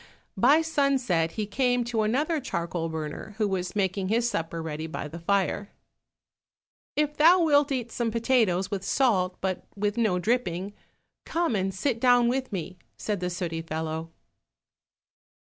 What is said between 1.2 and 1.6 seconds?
he